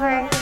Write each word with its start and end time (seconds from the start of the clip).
over. 0.00 0.37